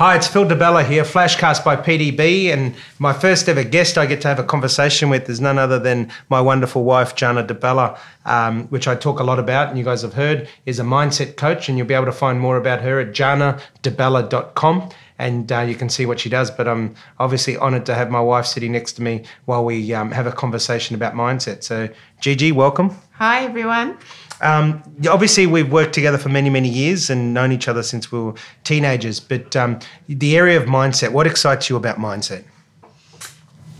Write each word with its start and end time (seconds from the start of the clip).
Hi, 0.00 0.16
it's 0.16 0.26
Phil 0.26 0.48
Di 0.48 0.54
Bella 0.54 0.82
here, 0.82 1.04
Flashcast 1.04 1.62
by 1.62 1.76
PDB, 1.76 2.50
and 2.50 2.74
my 2.98 3.12
first 3.12 3.46
ever 3.50 3.62
guest 3.62 3.98
I 3.98 4.06
get 4.06 4.22
to 4.22 4.28
have 4.28 4.38
a 4.38 4.42
conversation 4.42 5.10
with 5.10 5.28
is 5.28 5.42
none 5.42 5.58
other 5.58 5.78
than 5.78 6.10
my 6.30 6.40
wonderful 6.40 6.84
wife, 6.84 7.14
Gianna 7.14 7.44
DeBella, 7.44 7.98
um, 8.24 8.66
which 8.68 8.88
I 8.88 8.94
talk 8.94 9.20
a 9.20 9.24
lot 9.24 9.38
about, 9.38 9.68
and 9.68 9.76
you 9.76 9.84
guys 9.84 10.00
have 10.00 10.14
heard, 10.14 10.48
is 10.64 10.80
a 10.80 10.84
mindset 10.84 11.36
coach, 11.36 11.68
and 11.68 11.76
you'll 11.76 11.86
be 11.86 11.92
able 11.92 12.06
to 12.06 12.12
find 12.12 12.40
more 12.40 12.56
about 12.56 12.80
her 12.80 12.98
at 12.98 13.08
giannadibella.com 13.08 14.88
and 15.20 15.52
uh, 15.52 15.60
you 15.60 15.74
can 15.74 15.88
see 15.88 16.06
what 16.06 16.18
she 16.18 16.28
does. 16.28 16.50
But 16.50 16.66
I'm 16.66 16.94
obviously 17.18 17.56
honoured 17.56 17.86
to 17.86 17.94
have 17.94 18.10
my 18.10 18.20
wife 18.20 18.46
sitting 18.46 18.72
next 18.72 18.92
to 18.94 19.02
me 19.02 19.24
while 19.44 19.64
we 19.64 19.92
um, 19.94 20.10
have 20.10 20.26
a 20.26 20.32
conversation 20.32 20.96
about 20.96 21.14
mindset. 21.14 21.62
So, 21.62 21.88
Gigi, 22.20 22.50
welcome. 22.50 22.96
Hi, 23.12 23.44
everyone. 23.44 23.98
Um, 24.40 24.82
obviously, 25.08 25.46
we've 25.46 25.70
worked 25.70 25.92
together 25.92 26.16
for 26.16 26.30
many, 26.30 26.48
many 26.48 26.70
years 26.70 27.10
and 27.10 27.34
known 27.34 27.52
each 27.52 27.68
other 27.68 27.82
since 27.82 28.10
we 28.10 28.18
were 28.18 28.34
teenagers. 28.64 29.20
But 29.20 29.54
um, 29.54 29.78
the 30.08 30.36
area 30.36 30.58
of 30.58 30.66
mindset, 30.66 31.12
what 31.12 31.26
excites 31.26 31.68
you 31.68 31.76
about 31.76 31.98
mindset? 31.98 32.44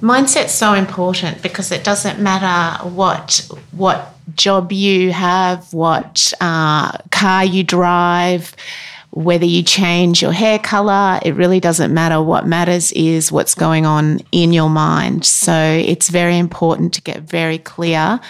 Mindset's 0.02 0.52
so 0.52 0.74
important 0.74 1.42
because 1.42 1.72
it 1.72 1.84
doesn't 1.84 2.18
matter 2.20 2.88
what 2.88 3.46
what 3.72 4.14
job 4.34 4.72
you 4.72 5.12
have, 5.12 5.72
what 5.74 6.32
uh, 6.40 6.92
car 7.10 7.44
you 7.44 7.62
drive, 7.62 8.54
whether 9.12 9.44
you 9.44 9.62
change 9.62 10.22
your 10.22 10.32
hair 10.32 10.58
color. 10.58 11.18
It 11.24 11.34
really 11.34 11.60
doesn't 11.60 11.92
matter. 11.92 12.22
What 12.22 12.46
matters 12.46 12.92
is 12.92 13.32
what's 13.32 13.54
going 13.54 13.86
on 13.86 14.20
in 14.30 14.52
your 14.52 14.70
mind. 14.70 15.24
So 15.24 15.52
it's 15.52 16.08
very 16.08 16.38
important 16.38 16.94
to 16.94 17.02
get 17.02 17.22
very 17.22 17.58
clear 17.58 18.20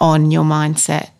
on 0.00 0.30
your 0.30 0.44
mindset. 0.44 1.10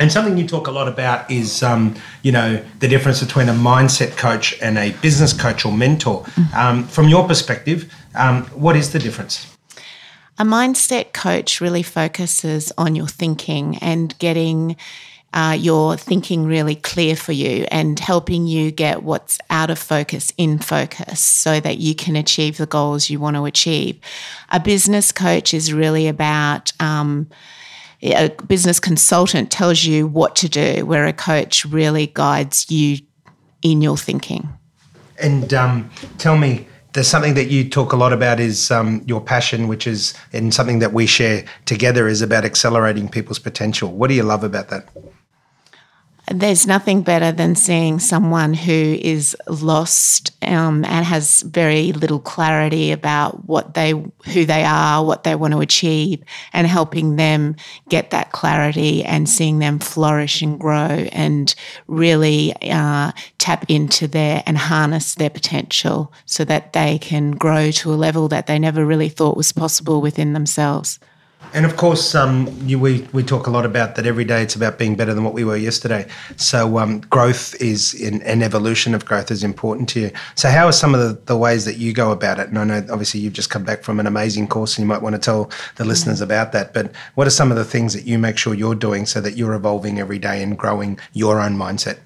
And 0.00 0.10
something 0.10 0.36
you 0.36 0.48
talk 0.48 0.66
a 0.66 0.70
lot 0.70 0.88
about 0.88 1.30
is, 1.30 1.62
um, 1.62 1.94
you 2.22 2.32
know, 2.32 2.64
the 2.80 2.88
difference 2.88 3.22
between 3.22 3.48
a 3.48 3.52
mindset 3.52 4.16
coach 4.16 4.58
and 4.60 4.78
a 4.78 4.90
business 5.02 5.32
coach 5.32 5.64
or 5.64 5.72
mentor. 5.72 6.22
Mm-hmm. 6.22 6.56
Um, 6.56 6.84
from 6.84 7.08
your 7.08 7.26
perspective, 7.28 7.92
um, 8.14 8.44
what 8.46 8.74
is 8.74 8.92
the 8.92 8.98
difference? 8.98 9.46
A 10.38 10.44
mindset 10.44 11.12
coach 11.12 11.60
really 11.60 11.82
focuses 11.82 12.72
on 12.78 12.96
your 12.96 13.06
thinking 13.06 13.76
and 13.78 14.18
getting 14.18 14.76
uh, 15.34 15.56
your 15.58 15.96
thinking 15.96 16.44
really 16.44 16.74
clear 16.74 17.16
for 17.16 17.32
you 17.32 17.66
and 17.70 17.98
helping 17.98 18.46
you 18.46 18.70
get 18.70 19.02
what's 19.02 19.38
out 19.50 19.70
of 19.70 19.78
focus 19.78 20.32
in 20.36 20.58
focus 20.58 21.20
so 21.20 21.60
that 21.60 21.78
you 21.78 21.94
can 21.94 22.16
achieve 22.16 22.58
the 22.58 22.66
goals 22.66 23.08
you 23.08 23.18
want 23.18 23.36
to 23.36 23.44
achieve. 23.44 23.98
A 24.50 24.60
business 24.60 25.12
coach 25.12 25.54
is 25.54 25.72
really 25.72 26.06
about, 26.08 26.72
um, 26.80 27.28
a 28.02 28.28
business 28.46 28.80
consultant 28.80 29.50
tells 29.50 29.84
you 29.84 30.06
what 30.06 30.36
to 30.36 30.48
do, 30.48 30.84
where 30.84 31.06
a 31.06 31.12
coach 31.12 31.64
really 31.64 32.08
guides 32.08 32.70
you 32.70 32.98
in 33.62 33.80
your 33.80 33.96
thinking. 33.96 34.48
And 35.18 35.54
um, 35.54 35.90
tell 36.18 36.36
me, 36.36 36.66
there's 36.92 37.08
something 37.08 37.34
that 37.34 37.48
you 37.48 37.68
talk 37.68 37.92
a 37.92 37.96
lot 37.96 38.12
about 38.12 38.38
is 38.38 38.70
um, 38.70 39.02
your 39.06 39.20
passion, 39.20 39.66
which 39.66 39.86
is, 39.86 40.14
and 40.32 40.52
something 40.52 40.80
that 40.80 40.92
we 40.92 41.06
share 41.06 41.44
together 41.64 42.06
is 42.06 42.20
about 42.20 42.44
accelerating 42.44 43.08
people's 43.08 43.38
potential. 43.38 43.90
What 43.90 44.08
do 44.08 44.14
you 44.14 44.24
love 44.24 44.44
about 44.44 44.68
that? 44.68 44.88
There's 46.32 46.66
nothing 46.66 47.02
better 47.02 47.32
than 47.32 47.54
seeing 47.54 47.98
someone 47.98 48.54
who 48.54 48.98
is 49.00 49.36
lost 49.48 50.30
um, 50.42 50.84
and 50.84 51.04
has 51.04 51.42
very 51.42 51.92
little 51.92 52.18
clarity 52.18 52.92
about 52.92 53.46
what 53.46 53.74
they 53.74 53.90
who 53.90 54.44
they 54.44 54.64
are 54.64 55.04
what 55.04 55.24
they 55.24 55.34
want 55.34 55.52
to 55.52 55.60
achieve 55.60 56.22
and 56.52 56.66
helping 56.66 57.16
them 57.16 57.56
get 57.88 58.10
that 58.10 58.32
clarity 58.32 59.04
and 59.04 59.28
seeing 59.28 59.58
them 59.58 59.78
flourish 59.78 60.42
and 60.42 60.58
grow 60.58 61.06
and 61.12 61.54
really 61.86 62.54
uh, 62.70 63.12
tap 63.38 63.64
into 63.68 64.06
their 64.06 64.42
and 64.46 64.58
harness 64.58 65.14
their 65.14 65.30
potential 65.30 66.12
so 66.24 66.44
that 66.44 66.72
they 66.72 66.98
can 66.98 67.32
grow 67.32 67.70
to 67.70 67.92
a 67.92 67.94
level 67.94 68.28
that 68.28 68.46
they 68.46 68.58
never 68.58 68.84
really 68.84 69.08
thought 69.08 69.36
was 69.36 69.52
possible 69.52 70.00
within 70.00 70.32
themselves 70.32 70.98
and 71.54 71.66
of 71.66 71.76
course, 71.76 72.14
um, 72.14 72.48
you, 72.62 72.78
we 72.78 73.06
we 73.12 73.22
talk 73.22 73.46
a 73.46 73.50
lot 73.50 73.66
about 73.66 73.96
that 73.96 74.06
every 74.06 74.24
day. 74.24 74.42
It's 74.42 74.56
about 74.56 74.78
being 74.78 74.96
better 74.96 75.12
than 75.12 75.22
what 75.24 75.34
we 75.34 75.44
were 75.44 75.56
yesterday. 75.56 76.08
So 76.36 76.78
um, 76.78 77.00
growth 77.00 77.54
is 77.60 77.94
in, 77.94 78.22
an 78.22 78.42
evolution 78.42 78.94
of 78.94 79.04
growth 79.04 79.30
is 79.30 79.44
important 79.44 79.88
to 79.90 80.00
you. 80.00 80.10
So 80.34 80.48
how 80.48 80.66
are 80.66 80.72
some 80.72 80.94
of 80.94 81.00
the, 81.00 81.20
the, 81.26 81.36
ways 81.36 81.64
that 81.64 81.76
you 81.76 81.92
go 81.92 82.10
about 82.10 82.38
it? 82.38 82.48
And 82.48 82.58
I 82.58 82.64
know 82.64 82.86
obviously 82.90 83.20
you've 83.20 83.32
just 83.34 83.50
come 83.50 83.64
back 83.64 83.82
from 83.82 84.00
an 84.00 84.06
amazing 84.06 84.48
course, 84.48 84.78
and 84.78 84.84
you 84.84 84.88
might 84.88 85.02
want 85.02 85.14
to 85.14 85.20
tell 85.20 85.50
the 85.76 85.84
listeners 85.84 86.20
mm. 86.20 86.24
about 86.24 86.52
that. 86.52 86.72
But 86.72 86.92
what 87.14 87.26
are 87.26 87.30
some 87.30 87.50
of 87.50 87.56
the 87.56 87.64
things 87.64 87.92
that 87.94 88.06
you 88.06 88.18
make 88.18 88.38
sure 88.38 88.54
you're 88.54 88.74
doing 88.74 89.04
so 89.04 89.20
that 89.20 89.36
you're 89.36 89.54
evolving 89.54 89.98
every 89.98 90.18
day 90.18 90.42
and 90.42 90.56
growing 90.56 90.98
your 91.12 91.40
own 91.40 91.56
mindset? 91.56 91.98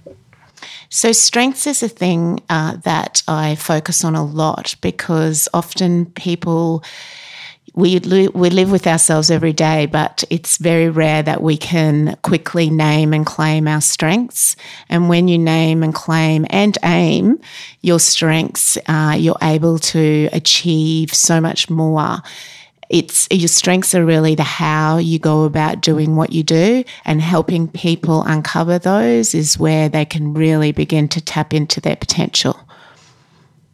So, 0.89 1.13
strengths 1.13 1.67
is 1.67 1.83
a 1.83 1.89
thing 1.89 2.41
uh, 2.49 2.77
that 2.85 3.23
I 3.29 3.55
focus 3.57 4.05
on 4.05 4.15
a 4.15 4.25
lot 4.25 4.75
because 4.81 5.49
often 5.53 6.07
people 6.07 6.83
we 7.75 7.99
li- 7.99 8.29
we 8.29 8.51
live 8.51 8.71
with 8.71 8.87
ourselves 8.87 9.31
every 9.31 9.53
day, 9.53 9.87
but 9.87 10.25
it's 10.31 10.57
very 10.57 10.89
rare 10.89 11.23
that 11.23 11.43
we 11.43 11.57
can 11.57 12.17
quickly 12.23 12.71
name 12.71 13.13
and 13.13 13.27
claim 13.27 13.69
our 13.69 13.81
strengths. 13.81 14.57
And 14.89 15.09
when 15.09 15.29
you 15.29 15.39
name 15.39 15.83
and 15.83 15.95
claim 15.95 16.47
and 16.51 16.77
aim 16.85 17.39
your 17.83 18.01
strengths, 18.01 18.79
uh, 18.87 19.17
you're 19.19 19.37
able 19.43 19.79
to 19.79 20.29
achieve 20.33 21.13
so 21.13 21.41
much 21.41 21.69
more. 21.69 22.19
It's 22.89 23.27
your 23.33 23.49
strengths 23.49 23.95
are 23.95 24.05
really 24.05 24.37
the 24.37 24.45
how 24.45 24.99
you 24.99 25.19
go 25.19 25.43
about 25.43 25.81
doing 25.81 26.15
what 26.15 26.33
you 26.33 26.45
do, 26.45 26.85
and 27.05 27.21
helping 27.21 27.69
people 27.69 28.23
uncover 28.23 28.79
those 28.79 29.35
is 29.35 29.59
where 29.59 29.89
they 29.89 30.05
can 30.05 30.35
really 30.35 30.73
begin 30.73 31.09
to 31.09 31.21
tap 31.21 31.53
into 31.53 31.81
their 31.81 31.97
potential. 31.97 32.59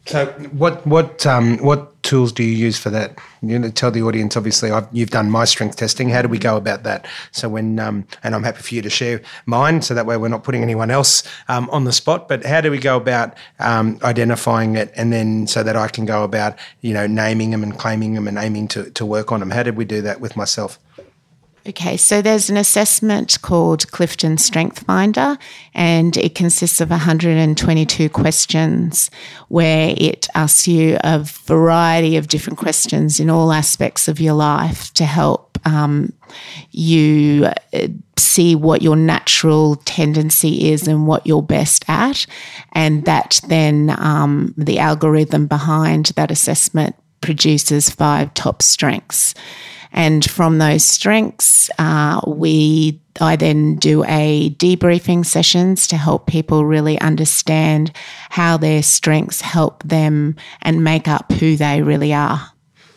So, 0.06 0.26
what 0.52 0.84
what 0.86 1.26
um, 1.26 1.58
what 1.58 1.91
tools 2.02 2.32
do 2.32 2.42
you 2.42 2.52
use 2.52 2.78
for 2.78 2.90
that? 2.90 3.18
You 3.42 3.58
know, 3.58 3.70
tell 3.70 3.90
the 3.90 4.02
audience. 4.02 4.36
Obviously, 4.36 4.70
I've, 4.70 4.86
you've 4.92 5.10
done 5.10 5.30
my 5.30 5.44
strength 5.44 5.76
testing. 5.76 6.08
How 6.08 6.22
do 6.22 6.28
we 6.28 6.38
go 6.38 6.56
about 6.56 6.82
that? 6.82 7.06
So, 7.30 7.48
when 7.48 7.78
um, 7.78 8.06
and 8.22 8.34
I'm 8.34 8.42
happy 8.42 8.62
for 8.62 8.74
you 8.74 8.82
to 8.82 8.90
share 8.90 9.20
mine, 9.46 9.82
so 9.82 9.94
that 9.94 10.06
way 10.06 10.16
we're 10.16 10.28
not 10.28 10.44
putting 10.44 10.62
anyone 10.62 10.90
else 10.90 11.22
um, 11.48 11.68
on 11.70 11.84
the 11.84 11.92
spot. 11.92 12.28
But 12.28 12.44
how 12.44 12.60
do 12.60 12.70
we 12.70 12.78
go 12.78 12.96
about 12.96 13.36
um, 13.58 13.98
identifying 14.02 14.76
it, 14.76 14.92
and 14.96 15.12
then 15.12 15.46
so 15.46 15.62
that 15.62 15.76
I 15.76 15.88
can 15.88 16.04
go 16.04 16.24
about 16.24 16.58
you 16.80 16.92
know 16.92 17.06
naming 17.06 17.50
them 17.50 17.62
and 17.62 17.78
claiming 17.78 18.14
them 18.14 18.28
and 18.28 18.38
aiming 18.38 18.68
to 18.68 18.90
to 18.90 19.06
work 19.06 19.32
on 19.32 19.40
them? 19.40 19.50
How 19.50 19.62
did 19.62 19.76
we 19.76 19.84
do 19.84 20.02
that 20.02 20.20
with 20.20 20.36
myself? 20.36 20.78
Okay, 21.64 21.96
so 21.96 22.20
there's 22.20 22.50
an 22.50 22.56
assessment 22.56 23.40
called 23.40 23.88
Clifton 23.92 24.36
Strength 24.36 24.80
Finder, 24.80 25.38
and 25.74 26.16
it 26.16 26.34
consists 26.34 26.80
of 26.80 26.90
122 26.90 28.08
questions 28.08 29.12
where 29.46 29.94
it 29.96 30.26
asks 30.34 30.66
you 30.66 30.98
a 31.04 31.20
variety 31.20 32.16
of 32.16 32.26
different 32.26 32.58
questions 32.58 33.20
in 33.20 33.30
all 33.30 33.52
aspects 33.52 34.08
of 34.08 34.20
your 34.20 34.34
life 34.34 34.92
to 34.94 35.04
help 35.04 35.56
um, 35.64 36.12
you 36.72 37.46
uh, 37.72 37.86
see 38.16 38.56
what 38.56 38.82
your 38.82 38.96
natural 38.96 39.76
tendency 39.84 40.72
is 40.72 40.88
and 40.88 41.06
what 41.06 41.24
you're 41.28 41.42
best 41.42 41.84
at. 41.86 42.26
And 42.72 43.04
that 43.04 43.40
then 43.46 43.94
um, 44.00 44.52
the 44.56 44.80
algorithm 44.80 45.46
behind 45.46 46.06
that 46.16 46.32
assessment 46.32 46.96
produces 47.20 47.88
five 47.88 48.34
top 48.34 48.62
strengths. 48.62 49.34
And 49.92 50.28
from 50.28 50.58
those 50.58 50.84
strengths, 50.84 51.70
uh, 51.78 52.20
we 52.26 53.00
I 53.20 53.36
then 53.36 53.76
do 53.76 54.04
a 54.04 54.54
debriefing 54.58 55.24
sessions 55.26 55.86
to 55.88 55.96
help 55.96 56.26
people 56.26 56.64
really 56.64 56.98
understand 57.00 57.92
how 58.30 58.56
their 58.56 58.82
strengths 58.82 59.42
help 59.42 59.82
them 59.82 60.36
and 60.62 60.82
make 60.82 61.08
up 61.08 61.30
who 61.32 61.56
they 61.56 61.82
really 61.82 62.14
are. 62.14 62.52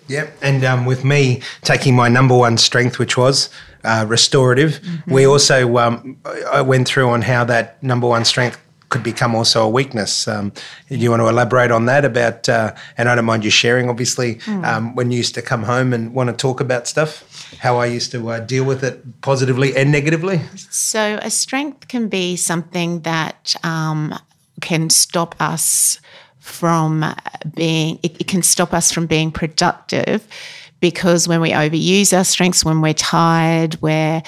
Yep. 0.08 0.38
And 0.42 0.64
um, 0.64 0.86
with 0.86 1.04
me 1.04 1.42
taking 1.62 1.96
my 1.96 2.08
number 2.10 2.38
one 2.38 2.58
strength, 2.58 3.00
which 3.00 3.18
was 3.18 3.50
uh, 3.84 4.06
restorative, 4.08 4.80
mm-hmm. 4.82 5.14
we 5.14 5.26
also 5.26 5.78
um, 5.78 6.18
I 6.52 6.62
went 6.62 6.88
through 6.88 7.10
on 7.10 7.22
how 7.24 7.44
that 7.46 7.82
number 7.84 8.08
one 8.08 8.24
strength 8.24 8.62
could 8.96 9.04
become 9.04 9.36
also 9.36 9.62
a 9.62 9.68
weakness. 9.70 10.26
Um, 10.26 10.54
do 10.88 10.96
you 10.96 11.10
want 11.10 11.22
to 11.22 11.28
elaborate 11.28 11.70
on 11.70 11.86
that 11.88 12.06
about, 12.06 12.48
uh, 12.48 12.74
and 12.98 13.10
I 13.10 13.16
don't 13.16 13.26
mind 13.26 13.44
you 13.44 13.50
sharing, 13.50 13.90
obviously, 13.90 14.36
mm. 14.36 14.66
um, 14.66 14.96
when 14.96 15.12
you 15.12 15.18
used 15.18 15.36
to 15.36 15.42
come 15.42 15.64
home 15.64 15.92
and 15.92 16.14
want 16.14 16.30
to 16.30 16.36
talk 16.36 16.62
about 16.62 16.88
stuff, 16.88 17.58
how 17.60 17.76
I 17.76 17.88
used 17.88 18.12
to 18.12 18.30
uh, 18.30 18.40
deal 18.40 18.64
with 18.64 18.86
it 18.86 19.22
positively 19.22 19.76
and 19.76 19.92
negatively? 19.92 20.40
So, 20.70 21.20
a 21.22 21.30
strength 21.30 21.90
can 21.90 22.08
be 22.08 22.38
something 22.38 23.02
that 23.02 23.54
um, 23.64 24.18
can 24.62 24.90
stop 24.90 25.36
us 25.42 26.00
from 26.40 27.04
being, 27.54 28.00
it, 28.02 28.22
it 28.22 28.28
can 28.28 28.44
stop 28.44 28.74
us 28.74 28.94
from 28.94 29.08
being 29.08 29.30
productive 29.30 30.26
because 30.80 31.28
when 31.28 31.42
we 31.42 31.52
overuse 31.52 32.16
our 32.18 32.24
strengths, 32.24 32.64
when 32.64 32.80
we're 32.80 32.94
tired, 32.94 33.82
we're 33.82 34.24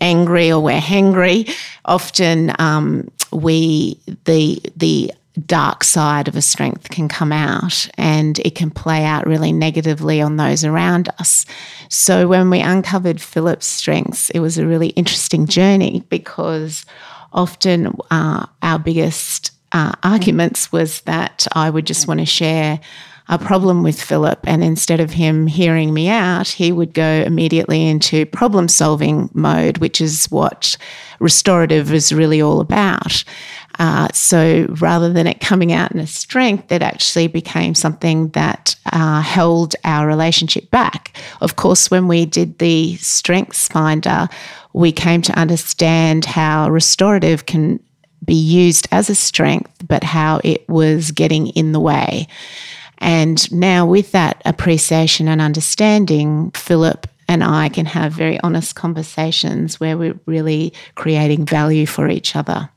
angry 0.00 0.52
or 0.52 0.60
we're 0.60 0.80
hangry, 0.80 1.50
often 1.84 2.52
um, 2.58 3.08
we 3.36 4.00
the 4.24 4.60
the 4.76 5.12
dark 5.44 5.84
side 5.84 6.28
of 6.28 6.36
a 6.36 6.40
strength 6.40 6.88
can 6.88 7.08
come 7.08 7.30
out 7.30 7.88
and 7.98 8.38
it 8.38 8.54
can 8.54 8.70
play 8.70 9.04
out 9.04 9.26
really 9.26 9.52
negatively 9.52 10.20
on 10.22 10.36
those 10.36 10.64
around 10.64 11.10
us. 11.18 11.44
So 11.90 12.26
when 12.26 12.48
we 12.48 12.60
uncovered 12.60 13.20
Philip's 13.20 13.66
strengths, 13.66 14.30
it 14.30 14.40
was 14.40 14.56
a 14.56 14.66
really 14.66 14.88
interesting 14.88 15.46
journey 15.46 16.02
because 16.08 16.86
often 17.34 17.94
uh, 18.10 18.46
our 18.62 18.78
biggest 18.78 19.50
uh, 19.72 19.92
arguments 20.02 20.72
was 20.72 21.02
that 21.02 21.46
I 21.52 21.68
would 21.68 21.86
just 21.86 22.08
want 22.08 22.20
to 22.20 22.26
share 22.26 22.80
a 23.28 23.38
problem 23.38 23.82
with 23.82 24.00
Philip. 24.00 24.38
And 24.44 24.62
instead 24.62 25.00
of 25.00 25.10
him 25.10 25.46
hearing 25.46 25.92
me 25.92 26.08
out, 26.08 26.48
he 26.48 26.72
would 26.72 26.94
go 26.94 27.24
immediately 27.26 27.88
into 27.88 28.26
problem 28.26 28.68
solving 28.68 29.30
mode, 29.32 29.78
which 29.78 30.00
is 30.00 30.26
what 30.26 30.76
restorative 31.18 31.92
is 31.92 32.12
really 32.12 32.40
all 32.40 32.60
about. 32.60 33.24
Uh, 33.78 34.08
so 34.12 34.66
rather 34.80 35.12
than 35.12 35.26
it 35.26 35.40
coming 35.40 35.72
out 35.72 35.92
in 35.92 35.98
a 35.98 36.06
strength, 36.06 36.72
it 36.72 36.82
actually 36.82 37.26
became 37.26 37.74
something 37.74 38.28
that 38.30 38.76
uh, 38.92 39.20
held 39.20 39.74
our 39.84 40.06
relationship 40.06 40.70
back. 40.70 41.16
Of 41.40 41.56
course, 41.56 41.90
when 41.90 42.08
we 42.08 42.24
did 42.24 42.58
the 42.58 42.96
Strengths 42.96 43.68
Finder, 43.68 44.28
we 44.72 44.92
came 44.92 45.20
to 45.22 45.38
understand 45.38 46.24
how 46.24 46.70
restorative 46.70 47.46
can 47.46 47.80
be 48.24 48.34
used 48.34 48.88
as 48.92 49.10
a 49.10 49.14
strength, 49.14 49.86
but 49.86 50.02
how 50.02 50.40
it 50.42 50.66
was 50.68 51.10
getting 51.10 51.48
in 51.48 51.72
the 51.72 51.80
way. 51.80 52.26
And 52.98 53.50
now, 53.52 53.86
with 53.86 54.12
that 54.12 54.40
appreciation 54.44 55.28
and 55.28 55.40
understanding, 55.40 56.50
Philip 56.52 57.06
and 57.28 57.42
I 57.42 57.68
can 57.68 57.86
have 57.86 58.12
very 58.12 58.38
honest 58.40 58.74
conversations 58.74 59.80
where 59.80 59.98
we're 59.98 60.18
really 60.26 60.72
creating 60.94 61.44
value 61.44 61.86
for 61.86 62.08
each 62.08 62.36
other. 62.36 62.70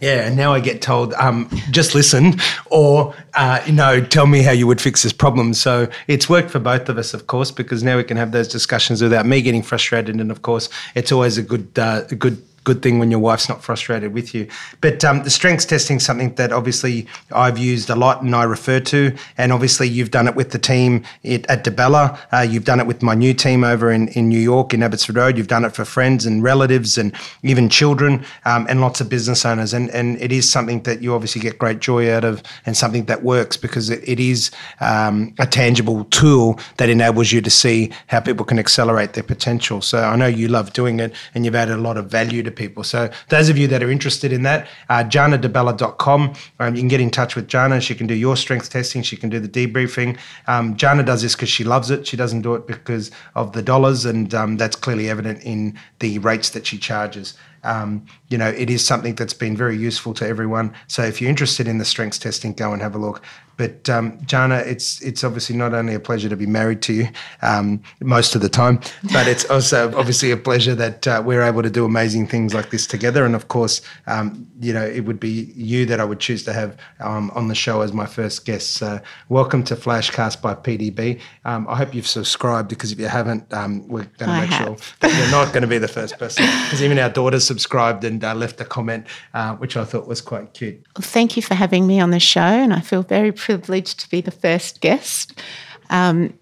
Yeah, 0.00 0.26
and 0.26 0.36
now 0.36 0.54
I 0.54 0.60
get 0.60 0.80
told, 0.80 1.12
um, 1.14 1.50
just 1.70 1.94
listen, 1.94 2.36
or 2.66 3.14
uh, 3.34 3.60
you 3.66 3.72
know, 3.72 4.00
tell 4.00 4.26
me 4.26 4.42
how 4.42 4.52
you 4.52 4.66
would 4.66 4.80
fix 4.80 5.02
this 5.02 5.12
problem. 5.12 5.52
So 5.52 5.88
it's 6.06 6.28
worked 6.30 6.50
for 6.50 6.58
both 6.58 6.88
of 6.88 6.96
us, 6.96 7.12
of 7.12 7.26
course, 7.26 7.50
because 7.50 7.82
now 7.82 7.98
we 7.98 8.04
can 8.04 8.16
have 8.16 8.32
those 8.32 8.48
discussions 8.48 9.02
without 9.02 9.26
me 9.26 9.42
getting 9.42 9.62
frustrated. 9.62 10.16
And 10.16 10.30
of 10.30 10.42
course, 10.42 10.70
it's 10.94 11.12
always 11.12 11.36
a 11.36 11.42
good, 11.42 11.78
uh, 11.78 12.04
a 12.10 12.14
good 12.14 12.42
good 12.66 12.82
thing 12.82 12.98
when 12.98 13.12
your 13.12 13.20
wife's 13.20 13.48
not 13.48 13.62
frustrated 13.62 14.12
with 14.12 14.34
you. 14.34 14.48
But 14.80 15.04
um, 15.04 15.22
the 15.22 15.30
strengths 15.30 15.64
testing 15.64 15.98
is 15.98 16.04
something 16.04 16.34
that 16.34 16.52
obviously 16.52 17.06
I've 17.30 17.58
used 17.58 17.88
a 17.90 17.94
lot 17.94 18.22
and 18.22 18.34
I 18.34 18.42
refer 18.42 18.80
to. 18.80 19.16
And 19.38 19.52
obviously 19.52 19.88
you've 19.88 20.10
done 20.10 20.26
it 20.26 20.34
with 20.34 20.50
the 20.50 20.58
team 20.58 21.04
at, 21.24 21.46
at 21.48 21.64
DiBella. 21.64 22.18
Uh, 22.32 22.40
you've 22.40 22.64
done 22.64 22.80
it 22.80 22.86
with 22.88 23.04
my 23.04 23.14
new 23.14 23.32
team 23.32 23.62
over 23.62 23.92
in, 23.92 24.08
in 24.08 24.28
New 24.28 24.40
York 24.40 24.74
in 24.74 24.82
Abbotsford 24.82 25.14
Road. 25.14 25.38
You've 25.38 25.46
done 25.46 25.64
it 25.64 25.76
for 25.76 25.84
friends 25.84 26.26
and 26.26 26.42
relatives 26.42 26.98
and 26.98 27.14
even 27.44 27.68
children 27.68 28.24
um, 28.44 28.66
and 28.68 28.80
lots 28.80 29.00
of 29.00 29.08
business 29.08 29.46
owners. 29.46 29.72
And, 29.72 29.88
and 29.90 30.20
it 30.20 30.32
is 30.32 30.50
something 30.50 30.82
that 30.82 31.00
you 31.00 31.14
obviously 31.14 31.40
get 31.40 31.60
great 31.60 31.78
joy 31.78 32.12
out 32.12 32.24
of 32.24 32.42
and 32.66 32.76
something 32.76 33.04
that 33.04 33.22
works 33.22 33.56
because 33.56 33.90
it, 33.90 34.02
it 34.08 34.18
is 34.18 34.50
um, 34.80 35.32
a 35.38 35.46
tangible 35.46 36.04
tool 36.06 36.58
that 36.78 36.88
enables 36.88 37.30
you 37.30 37.40
to 37.42 37.50
see 37.50 37.92
how 38.08 38.18
people 38.18 38.44
can 38.44 38.58
accelerate 38.58 39.12
their 39.12 39.22
potential. 39.22 39.80
So 39.80 40.02
I 40.02 40.16
know 40.16 40.26
you 40.26 40.48
love 40.48 40.72
doing 40.72 40.98
it 40.98 41.14
and 41.32 41.44
you've 41.44 41.54
added 41.54 41.76
a 41.76 41.80
lot 41.80 41.96
of 41.96 42.10
value 42.10 42.42
to 42.42 42.55
people. 42.56 42.82
So 42.82 43.10
those 43.28 43.48
of 43.48 43.56
you 43.56 43.68
that 43.68 43.82
are 43.82 43.90
interested 43.90 44.32
in 44.32 44.42
that, 44.42 44.66
uh, 44.88 45.04
giannadibella.com, 45.04 46.34
um, 46.58 46.74
you 46.74 46.80
can 46.80 46.88
get 46.88 47.00
in 47.00 47.10
touch 47.10 47.36
with 47.36 47.46
Gianna. 47.46 47.80
She 47.80 47.94
can 47.94 48.06
do 48.06 48.14
your 48.14 48.36
strength 48.36 48.70
testing. 48.70 49.02
She 49.02 49.16
can 49.16 49.28
do 49.28 49.38
the 49.38 49.48
debriefing. 49.48 50.18
Um, 50.46 50.76
Gianna 50.76 51.02
does 51.02 51.22
this 51.22 51.34
because 51.34 51.48
she 51.48 51.64
loves 51.64 51.90
it. 51.90 52.06
She 52.06 52.16
doesn't 52.16 52.42
do 52.42 52.54
it 52.54 52.66
because 52.66 53.10
of 53.34 53.52
the 53.52 53.62
dollars, 53.62 54.04
and 54.04 54.34
um, 54.34 54.56
that's 54.56 54.76
clearly 54.76 55.08
evident 55.08 55.42
in 55.42 55.78
the 56.00 56.18
rates 56.18 56.50
that 56.50 56.66
she 56.66 56.78
charges. 56.78 57.34
Um, 57.66 58.06
you 58.28 58.38
know, 58.38 58.48
it 58.48 58.70
is 58.70 58.84
something 58.84 59.14
that's 59.14 59.34
been 59.34 59.56
very 59.56 59.76
useful 59.76 60.14
to 60.14 60.26
everyone. 60.26 60.72
So 60.86 61.02
if 61.02 61.20
you're 61.20 61.30
interested 61.30 61.68
in 61.68 61.78
the 61.78 61.84
strengths 61.84 62.18
testing, 62.18 62.52
go 62.52 62.72
and 62.72 62.80
have 62.80 62.94
a 62.94 62.98
look. 62.98 63.22
But 63.56 63.88
um, 63.88 64.18
Gianna, 64.26 64.58
it's 64.58 65.00
it's 65.00 65.24
obviously 65.24 65.56
not 65.56 65.72
only 65.72 65.94
a 65.94 66.00
pleasure 66.00 66.28
to 66.28 66.36
be 66.36 66.46
married 66.46 66.82
to 66.82 66.92
you 66.92 67.08
um, 67.40 67.82
most 68.00 68.34
of 68.34 68.42
the 68.42 68.50
time, 68.50 68.80
but 69.14 69.26
it's 69.26 69.44
also 69.50 69.96
obviously 69.96 70.30
a 70.30 70.36
pleasure 70.36 70.74
that 70.74 71.06
uh, 71.06 71.22
we're 71.24 71.42
able 71.42 71.62
to 71.62 71.70
do 71.70 71.84
amazing 71.84 72.26
things 72.26 72.52
like 72.52 72.70
this 72.70 72.86
together. 72.86 73.24
And 73.24 73.34
of 73.34 73.48
course, 73.48 73.80
um, 74.06 74.46
you 74.60 74.74
know, 74.74 74.84
it 74.84 75.00
would 75.06 75.18
be 75.18 75.52
you 75.56 75.86
that 75.86 76.00
I 76.00 76.04
would 76.04 76.20
choose 76.20 76.42
to 76.44 76.52
have 76.52 76.76
um, 77.00 77.30
on 77.34 77.48
the 77.48 77.54
show 77.54 77.80
as 77.80 77.94
my 77.94 78.04
first 78.04 78.44
guest. 78.44 78.74
So 78.74 79.00
welcome 79.30 79.64
to 79.64 79.76
Flashcast 79.76 80.42
by 80.42 80.54
PDB. 80.54 81.20
Um, 81.46 81.66
I 81.66 81.76
hope 81.76 81.94
you've 81.94 82.06
subscribed 82.06 82.68
because 82.68 82.92
if 82.92 83.00
you 83.00 83.08
haven't, 83.08 83.50
um, 83.54 83.88
we're 83.88 84.04
going 84.18 84.30
to 84.30 84.40
make 84.40 84.50
have. 84.50 84.66
sure 84.66 84.76
that 85.00 85.16
you're 85.16 85.30
not 85.30 85.54
going 85.54 85.62
to 85.62 85.68
be 85.68 85.78
the 85.78 85.88
first 85.88 86.18
person 86.18 86.44
because 86.44 86.82
even 86.82 86.98
our 86.98 87.08
daughters 87.08 87.46
subscribed 87.56 88.04
and 88.04 88.22
uh, 88.22 88.34
left 88.34 88.60
a 88.60 88.64
comment, 88.64 89.06
uh, 89.32 89.56
which 89.56 89.76
I 89.76 89.84
thought 89.84 90.06
was 90.06 90.20
quite 90.20 90.52
cute. 90.52 90.84
Well, 90.96 91.02
thank 91.02 91.36
you 91.36 91.42
for 91.42 91.54
having 91.54 91.86
me 91.86 92.00
on 92.00 92.10
the 92.10 92.20
show, 92.20 92.40
and 92.40 92.74
I 92.74 92.80
feel 92.80 93.02
very 93.02 93.32
privileged 93.32 94.00
to 94.00 94.10
be 94.10 94.20
the 94.20 94.30
first 94.30 94.82
guest. 94.82 95.40
Um, 95.88 96.34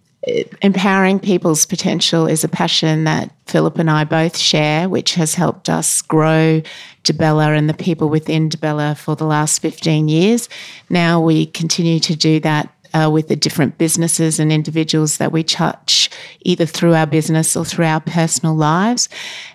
empowering 0.62 1.20
people's 1.20 1.66
potential 1.66 2.26
is 2.26 2.42
a 2.42 2.48
passion 2.48 3.04
that 3.04 3.30
Philip 3.46 3.78
and 3.78 3.90
I 3.90 4.04
both 4.04 4.36
share, 4.36 4.88
which 4.88 5.14
has 5.14 5.34
helped 5.34 5.68
us 5.68 6.02
grow 6.02 6.62
DiBella 7.04 7.56
and 7.56 7.68
the 7.68 7.74
people 7.74 8.08
within 8.08 8.48
DiBella 8.48 8.96
for 8.96 9.14
the 9.14 9.26
last 9.26 9.60
15 9.60 10.08
years. 10.08 10.48
Now 10.88 11.20
we 11.20 11.46
continue 11.46 12.00
to 12.00 12.16
do 12.16 12.40
that 12.40 12.73
uh, 12.94 13.10
with 13.12 13.28
the 13.28 13.36
different 13.36 13.76
businesses 13.76 14.38
and 14.38 14.50
individuals 14.52 15.18
that 15.18 15.32
we 15.32 15.42
touch, 15.42 16.08
either 16.42 16.64
through 16.64 16.94
our 16.94 17.06
business 17.06 17.56
or 17.56 17.64
through 17.64 17.84
our 17.84 18.00
personal 18.00 18.54
lives. 18.54 19.08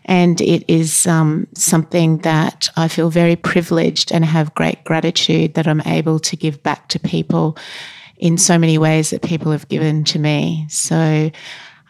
And 0.06 0.40
it 0.42 0.66
is 0.68 1.08
um, 1.08 1.48
something 1.56 2.18
that 2.20 2.70
I 2.76 2.90
feel 2.90 3.10
very 3.10 3.36
privileged 3.36 4.12
and 4.12 4.24
have 4.26 4.54
great 4.56 4.84
gratitude 4.84 5.56
that 5.56 5.68
I'm 5.68 5.82
able 5.82 6.20
to 6.20 6.36
give 6.36 6.62
back 6.62 6.90
to 6.90 7.00
people 7.00 7.58
in 8.18 8.38
so 8.38 8.60
many 8.60 8.78
ways 8.78 9.10
that 9.12 9.22
people 9.22 9.54
have 9.54 9.70
given 9.70 10.04
to 10.04 10.20
me. 10.20 10.66
So, 10.68 11.32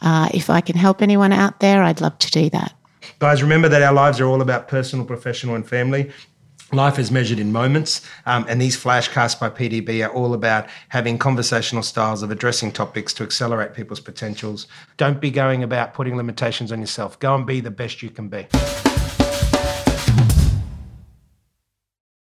Uh, 0.01 0.29
if 0.33 0.49
I 0.49 0.61
can 0.61 0.75
help 0.75 1.01
anyone 1.01 1.33
out 1.33 1.59
there, 1.59 1.83
I'd 1.83 2.01
love 2.01 2.17
to 2.19 2.31
do 2.31 2.49
that. 2.51 2.73
Guys, 3.19 3.41
remember 3.41 3.69
that 3.69 3.81
our 3.81 3.93
lives 3.93 4.19
are 4.19 4.25
all 4.25 4.41
about 4.41 4.67
personal, 4.67 5.05
professional, 5.05 5.55
and 5.55 5.67
family. 5.67 6.11
Life 6.73 6.99
is 6.99 7.11
measured 7.11 7.39
in 7.39 7.53
moments, 7.53 8.05
um, 8.25 8.45
and 8.49 8.61
these 8.61 8.75
flashcasts 8.75 9.39
by 9.39 9.49
PDB 9.49 10.05
are 10.05 10.11
all 10.11 10.33
about 10.33 10.67
having 10.89 11.17
conversational 11.17 11.81
styles 11.81 12.23
of 12.23 12.29
addressing 12.29 12.73
topics 12.73 13.13
to 13.13 13.23
accelerate 13.23 13.73
people's 13.73 14.01
potentials. 14.01 14.67
Don't 14.97 15.21
be 15.21 15.31
going 15.31 15.63
about 15.63 15.93
putting 15.93 16.17
limitations 16.17 16.73
on 16.73 16.81
yourself. 16.81 17.17
Go 17.19 17.35
and 17.35 17.45
be 17.45 17.61
the 17.61 17.71
best 17.71 18.03
you 18.03 18.09
can 18.09 18.27
be. 18.27 18.47